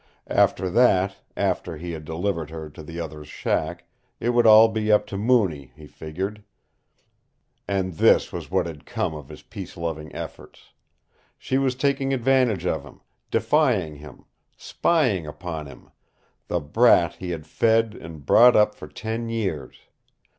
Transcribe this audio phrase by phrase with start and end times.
[0.25, 3.83] After that after he had delivered her to the other's shack
[4.19, 6.43] it would all be up to Mooney, he figured.
[7.67, 10.71] And this was what had come of his peace loving efforts!
[11.37, 14.25] She was taking advantage of him, defying him,
[14.57, 15.91] spying upon him
[16.47, 19.81] the brat he had fed and brought up for ten years!